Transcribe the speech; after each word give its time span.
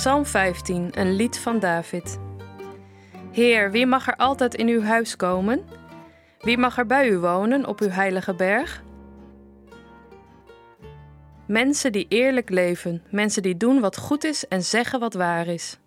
Psalm 0.00 0.26
15, 0.26 0.90
een 0.92 1.12
lied 1.12 1.38
van 1.38 1.58
David. 1.58 2.18
Heer, 3.32 3.70
wie 3.70 3.86
mag 3.86 4.08
er 4.08 4.16
altijd 4.16 4.54
in 4.54 4.68
uw 4.68 4.82
huis 4.82 5.16
komen? 5.16 5.64
Wie 6.38 6.58
mag 6.58 6.78
er 6.78 6.86
bij 6.86 7.08
u 7.08 7.18
wonen 7.18 7.66
op 7.66 7.80
uw 7.80 7.88
heilige 7.88 8.34
berg? 8.34 8.82
Mensen 11.46 11.92
die 11.92 12.06
eerlijk 12.08 12.50
leven, 12.50 13.02
mensen 13.10 13.42
die 13.42 13.56
doen 13.56 13.80
wat 13.80 13.96
goed 13.96 14.24
is 14.24 14.48
en 14.48 14.62
zeggen 14.62 15.00
wat 15.00 15.14
waar 15.14 15.46
is. 15.46 15.78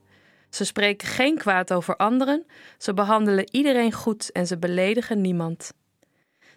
Ze 0.50 0.66
spreken 0.66 1.08
geen 1.08 1.38
kwaad 1.38 1.74
over 1.74 1.96
anderen, 1.96 2.46
ze 2.78 2.94
behandelen 2.94 3.50
iedereen 3.52 3.94
goed 3.94 4.32
en 4.32 4.48
ze 4.48 4.58
beledigen 4.58 5.22
niemand. 5.22 5.74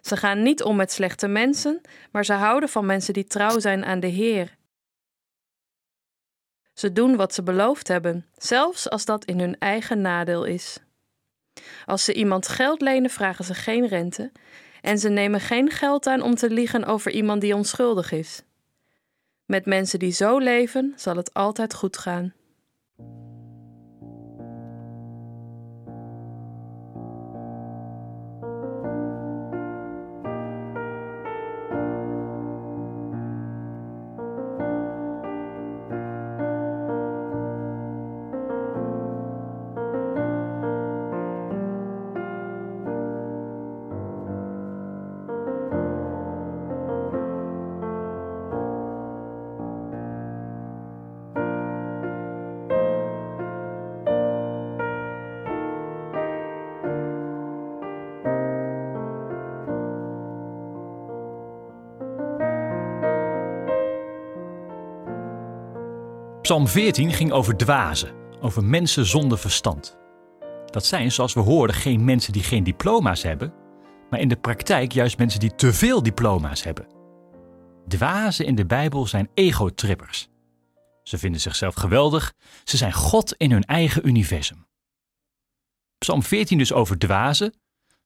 Ze 0.01 0.17
gaan 0.17 0.43
niet 0.43 0.63
om 0.63 0.75
met 0.75 0.91
slechte 0.91 1.27
mensen, 1.27 1.81
maar 2.11 2.25
ze 2.25 2.33
houden 2.33 2.69
van 2.69 2.85
mensen 2.85 3.13
die 3.13 3.25
trouw 3.25 3.59
zijn 3.59 3.85
aan 3.85 3.99
de 3.99 4.07
Heer. 4.07 4.56
Ze 6.77 6.93
doen 6.93 7.15
wat 7.15 7.33
ze 7.33 7.43
beloofd 7.43 7.87
hebben, 7.87 8.25
zelfs 8.35 8.89
als 8.89 9.05
dat 9.05 9.25
in 9.25 9.39
hun 9.39 9.59
eigen 9.59 10.01
nadeel 10.01 10.43
is. 10.43 10.77
Als 11.85 12.03
ze 12.03 12.13
iemand 12.13 12.47
geld 12.47 12.81
lenen, 12.81 13.09
vragen 13.09 13.45
ze 13.45 13.53
geen 13.53 13.87
rente 13.87 14.31
en 14.81 14.97
ze 14.97 15.09
nemen 15.09 15.39
geen 15.39 15.69
geld 15.71 16.07
aan 16.07 16.21
om 16.21 16.35
te 16.35 16.49
liegen 16.49 16.85
over 16.85 17.11
iemand 17.11 17.41
die 17.41 17.55
onschuldig 17.55 18.11
is. 18.11 18.43
Met 19.45 19.65
mensen 19.65 19.99
die 19.99 20.11
zo 20.11 20.37
leven, 20.37 20.93
zal 20.95 21.15
het 21.15 21.33
altijd 21.33 21.73
goed 21.73 21.97
gaan. 21.97 22.33
Psalm 66.47 66.67
14 66.67 67.13
ging 67.13 67.31
over 67.31 67.57
dwazen, 67.57 68.13
over 68.41 68.63
mensen 68.63 69.05
zonder 69.05 69.37
verstand. 69.37 69.97
Dat 70.65 70.85
zijn, 70.85 71.11
zoals 71.11 71.33
we 71.33 71.39
hoorden, 71.39 71.75
geen 71.75 72.05
mensen 72.05 72.33
die 72.33 72.43
geen 72.43 72.63
diploma's 72.63 73.23
hebben, 73.23 73.53
maar 74.09 74.19
in 74.19 74.27
de 74.27 74.35
praktijk 74.35 74.91
juist 74.91 75.17
mensen 75.17 75.39
die 75.39 75.55
te 75.55 75.73
veel 75.73 76.03
diploma's 76.03 76.63
hebben. 76.63 76.87
Dwazen 77.87 78.45
in 78.45 78.55
de 78.55 78.65
Bijbel 78.65 79.07
zijn 79.07 79.29
egotrippers. 79.33 80.27
Ze 81.03 81.17
vinden 81.17 81.41
zichzelf 81.41 81.75
geweldig, 81.75 82.33
ze 82.63 82.77
zijn 82.77 82.93
God 82.93 83.33
in 83.37 83.51
hun 83.51 83.63
eigen 83.63 84.07
universum. 84.07 84.67
Psalm 85.97 86.23
14 86.23 86.57
dus 86.57 86.73
over 86.73 86.97
dwazen. 86.97 87.53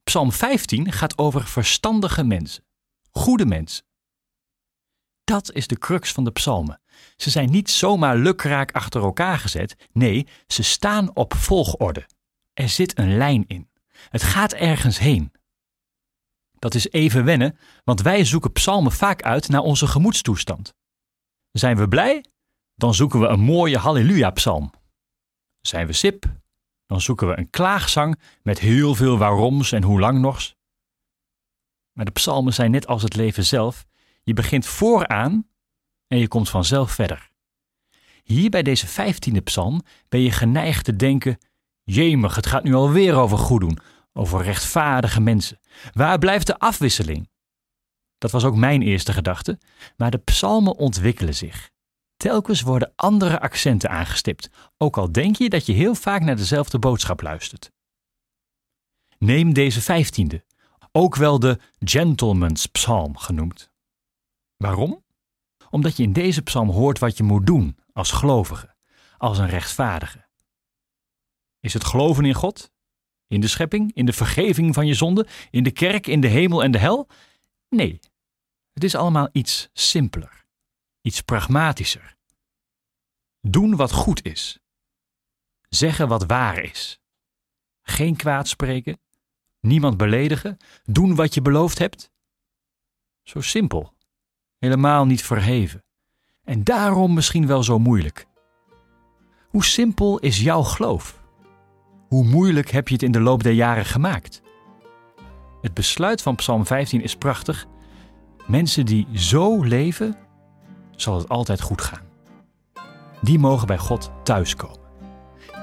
Psalm 0.03 0.31
15 0.31 0.91
gaat 0.91 1.17
over 1.17 1.43
verstandige 1.47 2.23
mensen, 2.23 2.63
goede 3.11 3.45
mensen. 3.45 3.85
Dat 5.31 5.51
is 5.51 5.67
de 5.67 5.77
crux 5.77 6.11
van 6.11 6.23
de 6.23 6.31
psalmen. 6.31 6.81
Ze 7.15 7.29
zijn 7.29 7.49
niet 7.49 7.69
zomaar 7.69 8.17
lukraak 8.17 8.71
achter 8.71 9.01
elkaar 9.01 9.37
gezet. 9.37 9.75
Nee, 9.91 10.27
ze 10.47 10.63
staan 10.63 11.15
op 11.15 11.33
volgorde. 11.33 12.07
Er 12.53 12.69
zit 12.69 12.97
een 12.97 13.17
lijn 13.17 13.43
in. 13.47 13.69
Het 14.09 14.23
gaat 14.23 14.53
ergens 14.53 14.99
heen. 14.99 15.31
Dat 16.59 16.75
is 16.75 16.89
even 16.89 17.25
wennen, 17.25 17.57
want 17.83 18.01
wij 18.01 18.25
zoeken 18.25 18.51
psalmen 18.51 18.91
vaak 18.91 19.21
uit 19.21 19.49
naar 19.49 19.61
onze 19.61 19.87
gemoedstoestand. 19.87 20.73
Zijn 21.51 21.77
we 21.77 21.87
blij? 21.87 22.25
Dan 22.75 22.93
zoeken 22.93 23.19
we 23.19 23.27
een 23.27 23.39
mooie 23.39 23.77
halleluja-psalm. 23.77 24.71
Zijn 25.61 25.87
we 25.87 25.93
sip? 25.93 26.25
Dan 26.85 27.01
zoeken 27.01 27.27
we 27.27 27.37
een 27.37 27.49
klaagzang 27.49 28.19
met 28.43 28.59
heel 28.59 28.95
veel 28.95 29.17
waaroms 29.17 29.71
en 29.71 29.83
hoe 29.83 29.99
lang 29.99 30.19
nog. 30.19 30.53
Maar 31.91 32.05
de 32.05 32.11
psalmen 32.11 32.53
zijn 32.53 32.71
net 32.71 32.87
als 32.87 33.03
het 33.03 33.15
leven 33.15 33.45
zelf. 33.45 33.89
Je 34.23 34.33
begint 34.33 34.65
vooraan 34.65 35.47
en 36.07 36.17
je 36.17 36.27
komt 36.27 36.49
vanzelf 36.49 36.91
verder. 36.91 37.29
Hier 38.23 38.49
bij 38.49 38.63
deze 38.63 38.87
vijftiende 38.87 39.41
psalm 39.41 39.81
ben 40.09 40.21
je 40.21 40.31
geneigd 40.31 40.85
te 40.85 40.95
denken: 40.95 41.37
Jemig, 41.83 42.35
het 42.35 42.45
gaat 42.45 42.63
nu 42.63 42.73
alweer 42.73 43.15
over 43.15 43.37
goed 43.37 43.59
doen, 43.59 43.79
over 44.13 44.43
rechtvaardige 44.43 45.21
mensen. 45.21 45.59
Waar 45.93 46.19
blijft 46.19 46.47
de 46.47 46.59
afwisseling? 46.59 47.29
Dat 48.17 48.31
was 48.31 48.43
ook 48.43 48.55
mijn 48.55 48.81
eerste 48.81 49.13
gedachte, 49.13 49.59
maar 49.97 50.11
de 50.11 50.17
psalmen 50.17 50.75
ontwikkelen 50.75 51.35
zich. 51.35 51.69
Telkens 52.17 52.61
worden 52.61 52.93
andere 52.95 53.39
accenten 53.39 53.89
aangestipt, 53.89 54.49
ook 54.77 54.97
al 54.97 55.11
denk 55.11 55.35
je 55.35 55.49
dat 55.49 55.65
je 55.65 55.73
heel 55.73 55.95
vaak 55.95 56.21
naar 56.21 56.35
dezelfde 56.35 56.79
boodschap 56.79 57.21
luistert. 57.21 57.71
Neem 59.17 59.53
deze 59.53 59.81
vijftiende, 59.81 60.43
ook 60.91 61.15
wel 61.15 61.39
de 61.39 61.59
Gentleman's 61.79 62.65
Psalm 62.65 63.17
genoemd. 63.17 63.70
Waarom? 64.61 65.03
Omdat 65.69 65.97
je 65.97 66.03
in 66.03 66.13
deze 66.13 66.41
psalm 66.41 66.69
hoort 66.69 66.99
wat 66.99 67.17
je 67.17 67.23
moet 67.23 67.45
doen 67.45 67.77
als 67.93 68.11
gelovige, 68.11 68.75
als 69.17 69.37
een 69.37 69.49
rechtvaardige. 69.49 70.27
Is 71.59 71.73
het 71.73 71.83
geloven 71.83 72.25
in 72.25 72.33
God? 72.33 72.71
In 73.27 73.41
de 73.41 73.47
schepping? 73.47 73.93
In 73.93 74.05
de 74.05 74.13
vergeving 74.13 74.73
van 74.73 74.87
je 74.87 74.93
zonde? 74.93 75.27
In 75.49 75.63
de 75.63 75.71
kerk? 75.71 76.07
In 76.07 76.21
de 76.21 76.27
hemel 76.27 76.63
en 76.63 76.71
de 76.71 76.77
hel? 76.77 77.07
Nee, 77.69 77.99
het 78.73 78.83
is 78.83 78.95
allemaal 78.95 79.29
iets 79.31 79.69
simpeler, 79.73 80.45
iets 81.01 81.21
pragmatischer. 81.21 82.15
Doen 83.39 83.75
wat 83.75 83.91
goed 83.91 84.25
is. 84.25 84.59
Zeggen 85.69 86.07
wat 86.07 86.25
waar 86.25 86.63
is. 86.63 86.99
Geen 87.81 88.15
kwaad 88.15 88.47
spreken. 88.47 88.99
Niemand 89.59 89.97
beledigen. 89.97 90.57
Doen 90.83 91.15
wat 91.15 91.33
je 91.33 91.41
beloofd 91.41 91.77
hebt. 91.77 92.11
Zo 93.23 93.41
simpel 93.41 93.99
helemaal 94.61 95.05
niet 95.05 95.23
verheven. 95.23 95.83
En 96.43 96.63
daarom 96.63 97.13
misschien 97.13 97.47
wel 97.47 97.63
zo 97.63 97.79
moeilijk. 97.79 98.25
Hoe 99.47 99.63
simpel 99.63 100.19
is 100.19 100.41
jouw 100.41 100.61
geloof? 100.61 101.23
Hoe 102.07 102.23
moeilijk 102.23 102.71
heb 102.71 102.87
je 102.87 102.93
het 102.93 103.03
in 103.03 103.11
de 103.11 103.19
loop 103.19 103.43
der 103.43 103.51
jaren 103.51 103.85
gemaakt? 103.85 104.41
Het 105.61 105.73
besluit 105.73 106.21
van 106.21 106.35
Psalm 106.35 106.65
15 106.65 107.01
is 107.01 107.15
prachtig. 107.15 107.65
Mensen 108.47 108.85
die 108.85 109.07
zo 109.13 109.63
leven, 109.63 110.17
zal 110.95 111.17
het 111.17 111.29
altijd 111.29 111.61
goed 111.61 111.81
gaan. 111.81 112.05
Die 113.21 113.39
mogen 113.39 113.67
bij 113.67 113.77
God 113.77 114.11
thuiskomen. 114.23 114.79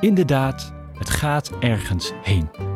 Inderdaad, 0.00 0.72
het 0.94 1.10
gaat 1.10 1.58
ergens 1.58 2.12
heen. 2.22 2.67